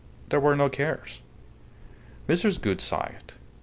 There 0.29 0.39
were 0.39 0.55
no 0.55 0.67
cares." 0.67 1.21
Mrs. 2.27 2.59
Gould 2.59 2.81
sighed. 2.81 3.33